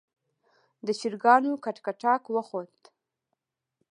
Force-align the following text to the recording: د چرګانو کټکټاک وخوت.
د 0.85 0.87
چرګانو 0.99 1.51
کټکټاک 1.63 2.23
وخوت. 2.35 2.75